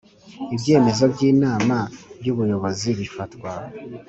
Ibyemezo 0.55 1.03
by 1.13 1.21
Inama 1.31 1.77
y 2.23 2.27
Ubuyobozi 2.33 2.89
bifatwa 2.99 3.51